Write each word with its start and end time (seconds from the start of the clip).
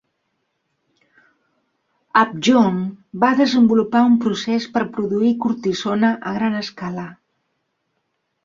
Upjohn 2.21 2.79
va 3.25 3.29
desenvolupar 3.41 4.03
un 4.07 4.17
procés 4.25 4.65
per 4.79 4.85
produir 4.97 5.33
cortisona 5.45 6.13
a 6.31 6.35
gran 6.39 6.61
escala. 6.65 7.09